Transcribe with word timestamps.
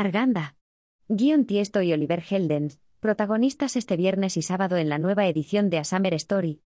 Arganda. 0.00 0.56
Guion 1.08 1.44
Tiesto 1.44 1.82
y 1.82 1.92
Oliver 1.92 2.24
Heldens, 2.30 2.80
protagonistas 3.00 3.76
este 3.76 3.98
viernes 3.98 4.38
y 4.38 4.42
sábado 4.42 4.78
en 4.78 4.88
la 4.88 4.96
nueva 4.96 5.26
edición 5.26 5.68
de 5.68 5.76
A 5.76 5.84
Summer 5.84 6.14
Story. 6.14 6.62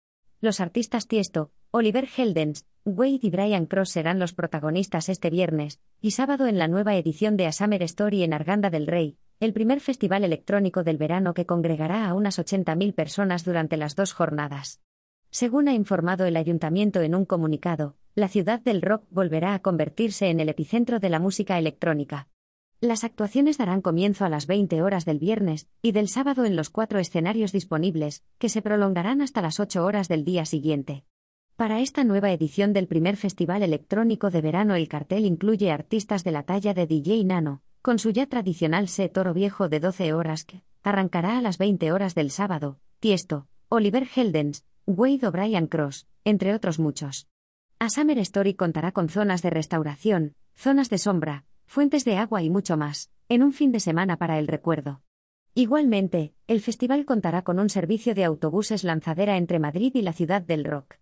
Los 0.41 0.61
artistas 0.61 1.08
Tiesto, 1.08 1.50
Oliver 1.70 2.08
Heldens, 2.17 2.64
Wade 2.86 3.18
y 3.20 3.28
Brian 3.28 3.67
Cross 3.67 3.91
serán 3.91 4.18
los 4.18 4.33
protagonistas 4.33 5.10
este 5.10 5.28
viernes 5.28 5.78
y 6.00 6.12
sábado 6.12 6.46
en 6.46 6.56
la 6.56 6.68
nueva 6.68 6.96
edición 6.96 7.36
de 7.36 7.46
A 7.46 7.52
Summer 7.52 7.83
Story 7.83 8.22
en 8.22 8.32
Arganda 8.32 8.70
del 8.70 8.86
Rey, 8.86 9.18
el 9.40 9.52
primer 9.52 9.80
festival 9.80 10.24
electrónico 10.24 10.82
del 10.82 10.96
verano 10.96 11.34
que 11.34 11.45
congregará 11.45 12.08
a 12.08 12.14
unas 12.14 12.38
80.000 12.38 12.95
personas 12.95 13.45
durante 13.45 13.76
las 13.76 13.95
dos 13.95 14.14
jornadas. 14.14 14.80
Según 15.30 15.68
ha 15.68 15.74
informado 15.74 16.24
el 16.24 16.38
ayuntamiento 16.38 17.02
en 17.02 17.14
un 17.14 17.26
comunicado, 17.26 17.95
la 18.14 18.29
ciudad 18.29 18.58
del 18.58 18.80
rock 18.80 19.04
volverá 19.10 19.52
a 19.52 19.60
convertirse 19.60 20.30
en 20.30 20.40
el 20.40 20.48
epicentro 20.48 20.98
de 20.98 21.10
la 21.10 21.18
música 21.18 21.58
electrónica. 21.58 22.29
Las 22.80 23.02
actuaciones 23.02 23.58
darán 23.58 23.80
comienzo 23.80 24.24
a 24.24 24.29
las 24.29 24.46
20 24.46 24.82
horas 24.82 25.04
del 25.04 25.18
viernes 25.18 25.66
y 25.82 25.90
del 25.90 26.08
sábado 26.08 26.44
en 26.44 26.54
los 26.54 26.71
cuatro 26.71 27.00
escenarios 27.00 27.50
disponibles, 27.50 28.22
que 28.39 28.48
se 28.48 28.62
prolongarán 28.62 29.20
hasta 29.20 29.43
las 29.43 29.58
8 29.58 29.84
horas 29.84 30.07
del 30.07 30.25
día 30.25 30.44
siguiente. 30.44 31.04
Para 31.56 31.80
esta 31.80 32.05
nueva 32.05 32.30
edición 32.30 32.73
del 32.73 32.87
primer 32.87 33.17
Festival 33.17 33.65
Electrónico 33.65 34.30
de 34.30 34.43
Verano 34.43 34.77
el 34.77 34.87
cartel 34.87 35.25
incluye 35.27 35.73
artistas 35.73 36.23
de 36.23 36.30
la 36.30 36.45
talla 36.45 36.73
de 36.73 36.87
DJ 36.87 37.25
Nano, 37.25 37.62
con 37.83 37.98
su 37.98 38.11
ya 38.11 38.27
tradicional 38.27 38.87
set 38.87 39.12
Toro 39.12 39.34
Viejo 39.34 39.69
de 39.69 39.81
12 39.81 40.12
horas 40.12 40.45
que 40.45 40.62
arrancará 40.84 41.37
a 41.37 41.42
las 41.42 41.59
20 41.59 41.91
horas 41.91 42.15
del 42.15 42.31
sábado, 42.31 42.79
Tiesto, 43.01 43.48
Oliver 43.70 44.06
Heldens, 44.15 44.65
Wade 44.87 45.27
O'Brien 45.27 45.67
Cross, 45.67 46.06
entre 46.23 46.55
otros 46.55 46.79
muchos. 46.79 47.27
A 47.81 47.91
Summer 47.91 48.19
Story 48.19 48.55
contará 48.55 48.92
con 48.92 49.09
zonas 49.09 49.42
de 49.42 49.51
restauración, 49.51 50.37
zonas 50.55 50.91
de 50.91 50.98
sombra, 50.98 51.45
fuentes 51.69 52.05
de 52.05 52.17
agua 52.17 52.43
y 52.43 52.51
mucho 52.51 52.77
más, 52.77 53.11
en 53.29 53.43
un 53.43 53.53
fin 53.53 53.71
de 53.73 53.79
semana 53.79 54.17
para 54.17 54.39
el 54.39 54.49
recuerdo. 54.49 55.03
Igualmente, 55.55 56.33
el 56.47 56.61
festival 56.61 57.05
contará 57.05 57.42
con 57.42 57.59
un 57.59 57.69
servicio 57.69 58.15
de 58.15 58.25
autobuses 58.25 58.84
lanzadera 58.84 59.37
entre 59.37 59.59
Madrid 59.59 59.92
y 59.95 60.03
la 60.03 60.15
ciudad 60.15 60.41
del 60.41 60.65
rock. 60.65 60.97